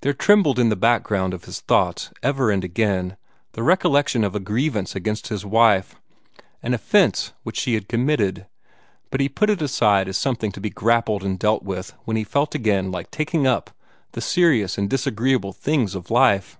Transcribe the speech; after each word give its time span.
There 0.00 0.14
trembled 0.14 0.58
in 0.58 0.70
the 0.70 0.74
background 0.74 1.34
of 1.34 1.44
his 1.44 1.60
thoughts 1.60 2.10
ever 2.22 2.50
and 2.50 2.64
again 2.64 3.18
the 3.52 3.62
recollection 3.62 4.24
of 4.24 4.34
a 4.34 4.40
grievance 4.40 4.96
against 4.96 5.28
his 5.28 5.44
wife 5.44 5.96
an 6.62 6.72
offence 6.72 7.34
which 7.42 7.60
she 7.60 7.74
had 7.74 7.86
committed 7.86 8.46
but 9.10 9.20
he 9.20 9.28
put 9.28 9.50
it 9.50 9.60
aside 9.60 10.08
as 10.08 10.16
something 10.16 10.50
to 10.52 10.62
be 10.62 10.70
grappled 10.70 11.22
and 11.22 11.38
dealt 11.38 11.62
with 11.62 11.92
when 12.06 12.16
he 12.16 12.24
felt 12.24 12.54
again 12.54 12.90
like 12.90 13.10
taking 13.10 13.46
up 13.46 13.68
the 14.12 14.22
serious 14.22 14.78
and 14.78 14.88
disagreeable 14.88 15.52
things 15.52 15.94
of 15.94 16.10
life. 16.10 16.58